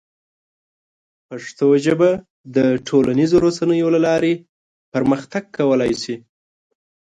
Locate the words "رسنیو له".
3.47-3.99